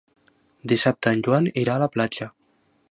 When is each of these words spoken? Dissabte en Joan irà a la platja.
Dissabte 0.73 1.13
en 1.17 1.21
Joan 1.29 1.51
irà 1.65 1.77
a 1.77 1.85
la 1.87 1.91
platja. 1.97 2.31